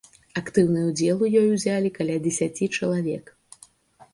[0.39, 3.25] Актыўны ўдзел у ёй узялі каля дзесяці чалавек.